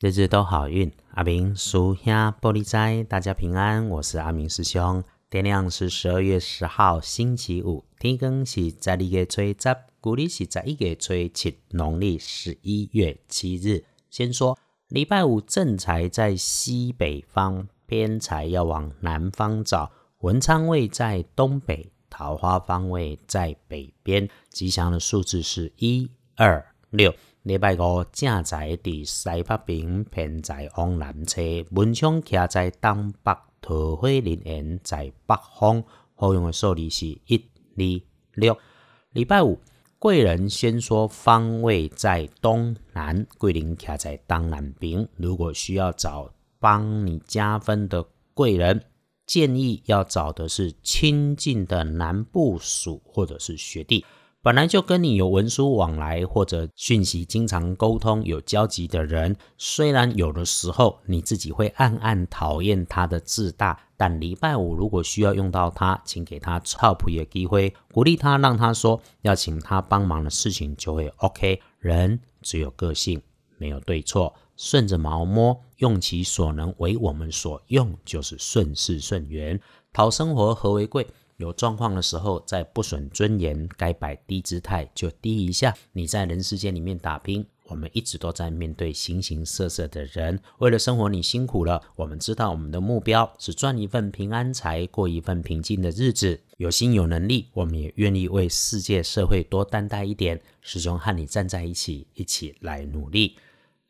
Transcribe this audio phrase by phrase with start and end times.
[0.00, 3.88] 日日都好运，阿明属下玻璃斋，大家平安。
[3.88, 5.02] 我是阿明师兄。
[5.28, 7.84] 天亮是十二月十号，星期五。
[7.98, 9.56] 天更是在二月初十，
[10.00, 13.84] 古历是在一月初七，农历十一月七日。
[14.08, 14.56] 先说
[14.86, 19.90] 礼拜五正财在西北方，偏财要往南方找。
[20.20, 24.28] 文昌位在东北，桃花方位在北边。
[24.50, 27.12] 吉祥的数字是一二六。
[27.42, 31.40] 礼拜五正在伫西北边，偏在往南车，
[31.70, 35.82] 门窗徛在东北，桃花林园在北方。
[36.14, 37.36] 好用的数字是一、
[37.76, 38.04] 二、
[38.34, 38.58] 六。
[39.12, 39.58] 礼拜五
[39.98, 45.08] 贵人先说方位在东南，贵人徛在东南边。
[45.16, 48.84] 如果需要找帮你加分的贵人，
[49.26, 54.04] 建议要找的是亲近的南部属或者是学弟。
[54.48, 71.60] 本来就跟你有文书往来或者讯息经常沟通有交集的人，虽然有的时候你自己会暗暗讨厌他的自大，但礼拜五如果需要用到他，请给他操普的机会，鼓励他，让他说要请他帮忙的事情就会 OK。
[71.78, 73.20] 人只有个性，
[73.58, 79.60] 没有对错，顺着毛摸，用其所能为我们所用，就是顺势顺缘，
[79.92, 81.06] 讨生活何为贵？
[81.38, 85.72] 有状况的时候，在不损尊严，该摆低姿态就低一下。
[85.92, 90.40] 你在人世间里面打拼，我们一直都在面对形形色色的人。
[90.58, 91.80] 为了生活，你辛苦了。
[91.94, 96.40] 我们知道我们的目标是赚一份平安财，过一份平静的日子。
[96.56, 100.40] 有心有能力，我们也愿意为世界社会多担待一点。
[100.60, 103.36] 师兄和你站在一起，一起来努力。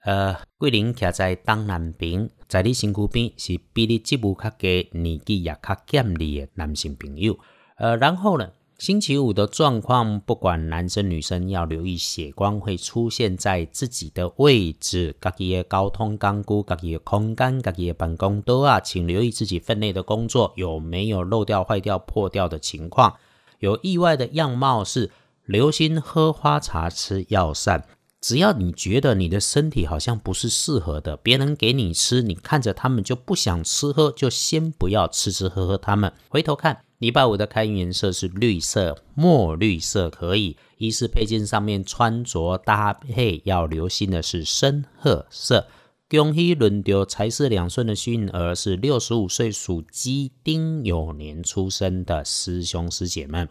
[0.09, 7.39] 呃，桂林徛在东南边，在你身躯边是比你职务较低、年纪也较健利的男性朋友。
[7.77, 8.49] 呃，然后呢，
[8.79, 23.15] 星期五的状况，不管男生女生，要留意血光会出现在自己的位置，家己的交通工具、家己的空间、家己的办公桌啊，请留意自己分内的工作有没有漏掉、坏掉、破掉的情况。
[23.59, 25.11] 有意外的样貌是，
[25.45, 27.85] 留心喝花茶、吃药膳。
[28.21, 35.79] 只要你觉得你的身体好像不是适合的，别人给你吃，你看着他们就不想吃喝，就先不要吃吃喝喝。
[35.79, 40.57] 他们回头看，礼拜五的开运颜色是绿色，墨绿色可以。
[40.79, 45.67] 衣饰配件上面穿着搭配要留心的是深褐色。
[46.09, 53.49] 恭喜轮流财色两顺的幸运儿是六十五岁属鸡丁酉年出生的师兄师姐们。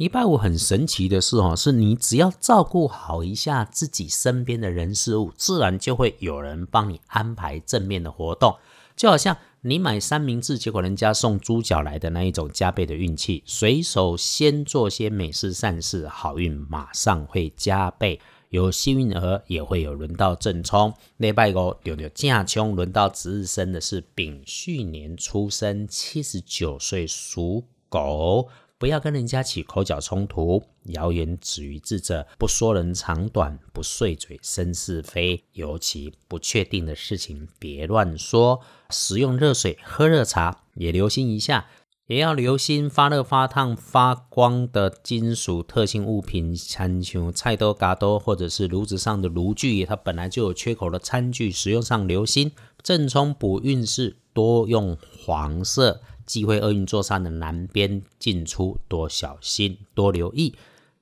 [0.00, 8.56] 礼拜五很神奇的是哦，是你只要照顾好一下自己身边的人事物，自然就会有人帮你安排正面的活动。
[8.96, 13.42] 就好像你买三明治，结果人家送猪脚来的那一种加倍的运气。
[13.44, 18.18] 随手先做些美事善事，好运马上会加倍。
[18.48, 20.94] 有幸运儿也会有轮到正冲。
[21.18, 28.48] 礼拜五丢丢正冲，轮到值日生的是丙戌年出生，七十九岁属狗。
[28.80, 38.62] 不要跟人家起口角冲突，谣言止于智者，不说人长短，不碎嘴生是非，尤其不确定的事情别乱说。
[38.88, 41.66] 使用热水喝热茶也留心一下，
[42.06, 52.52] 也要留心发热、发烫、发光的金属特性物品，餐像菜刀、嘎刀，或者是炉子上的炉具，它本来就有缺口的餐具，使用上留心。
[52.82, 56.00] 正冲补运势，多用黄色。
[56.30, 60.54] 忌讳厄运座上的南边进出，多小心，多留意。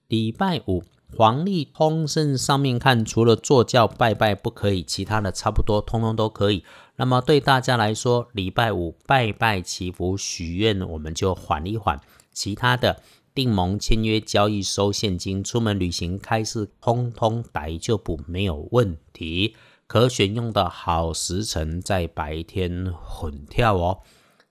[0.07, 0.83] 礼拜五
[1.15, 6.65] 黄历通胜上面看，除了坐轿拜拜不可以，其他的差不多通通都可以。
[6.97, 12.01] 那么对大家来说，礼拜五拜拜祈福许愿，我们就缓一缓。
[12.33, 13.03] 其他的
[13.35, 19.55] 订盟、签约、交易、收现金、出门旅行、开市，通通来就不没有问题。
[19.87, 23.99] 可选用的好时辰在白天混跳哦。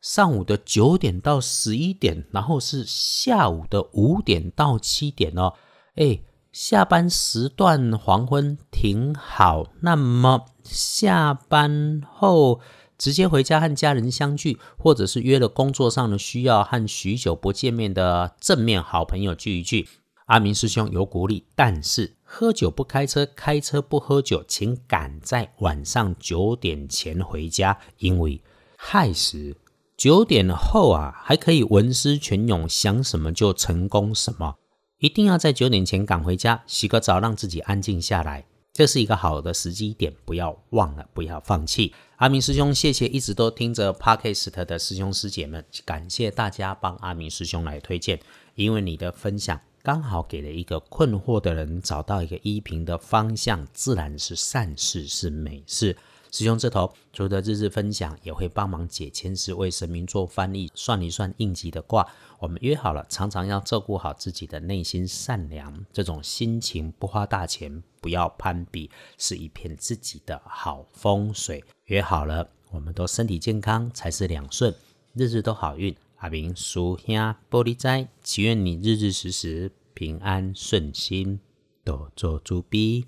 [0.02, 5.54] 上午的九点到十一点，然后是下午的五点到七点哦。
[5.96, 6.20] 哎，
[6.52, 9.66] 下班时段黄昏挺好。
[9.82, 12.62] 那么下班后
[12.98, 19.88] 直接回家和家人相聚，或者是约了工作上的需要和许久不见面的正面好朋友聚一聚。
[20.28, 28.42] 阿明师兄有鼓励，但是喝酒不开车，开车不喝酒，请赶在晚上九点前回家，因为
[28.78, 29.56] 亥时。
[29.98, 34.58] 九点后啊，还可以文思泉涌，想什么就成功什么。
[35.00, 41.96] 一定要在九点前赶回家，洗个澡，让自己安静下来，这是一个好的时机点，不要忘了，不要放弃。
[42.18, 48.20] 阿明师兄，谢谢一直都听着 Podcast 的师兄师姐们，感谢大家帮阿明师兄来推荐，
[48.54, 55.98] 因为你的分享刚好给了一个困惑的人找到一个依凭的方向，自然是善事，是美事。
[56.32, 62.08] 师兄这头除了日日分享，也会帮忙解签师，为神明做翻译，算一算应急的卦。
[62.40, 71.64] 我们约好了，常常要照顾好自己的内心善良，这种心情不花大钱，不要攀比，是一片自己的好风水。
[71.86, 74.74] 约好了，我们都身体健康才是两顺，
[75.14, 75.96] 日日都好运。
[76.18, 77.16] 阿明叔兄
[77.50, 81.40] 玻璃斋，祈愿你日日时时平安顺心，
[81.84, 83.06] 多做主逼。